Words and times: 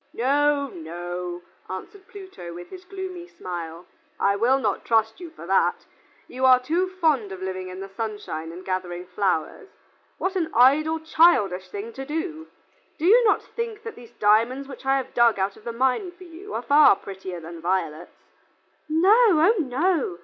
"No, 0.13 0.69
no," 0.69 1.43
answered 1.69 2.07
Pluto, 2.07 2.55
with 2.55 2.71
his 2.71 2.85
gloomy 2.85 3.27
smile, 3.27 3.85
"I 4.19 4.35
will 4.35 4.57
not 4.57 4.83
trust 4.83 5.19
you 5.19 5.29
for 5.29 5.45
that. 5.45 5.85
You 6.27 6.43
are 6.43 6.59
too 6.59 6.89
fond 6.89 7.31
of 7.31 7.43
living 7.43 7.67
in 7.67 7.81
the 7.81 7.87
sunshine 7.87 8.51
and 8.51 8.65
gathering 8.65 9.05
flowers. 9.05 9.69
What 10.17 10.35
an 10.35 10.49
idle, 10.55 10.99
childish 10.99 11.69
thing 11.69 11.93
to 11.93 12.03
do! 12.03 12.47
Do 12.97 13.05
you 13.05 13.23
not 13.25 13.43
think 13.43 13.83
that 13.83 13.93
these 13.93 14.09
diamonds 14.13 14.67
which 14.67 14.87
I 14.87 14.97
have 14.97 15.05
had 15.13 15.13
dug 15.13 15.37
out 15.37 15.55
of 15.55 15.65
the 15.65 15.71
mine 15.71 16.11
for 16.13 16.23
you 16.23 16.55
are 16.55 16.63
far 16.63 16.95
prettier 16.95 17.39
than 17.39 17.61
violets?" 17.61 18.23
"No, 18.89 19.11
oh 19.11 19.55
no! 19.59 20.17